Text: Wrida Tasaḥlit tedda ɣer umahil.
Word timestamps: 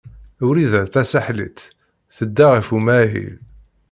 Wrida 0.47 0.81
Tasaḥlit 0.93 1.59
tedda 2.15 2.45
ɣer 2.51 2.65
umahil. 2.77 3.35